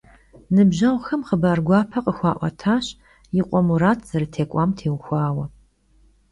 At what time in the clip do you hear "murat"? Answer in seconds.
3.67-3.99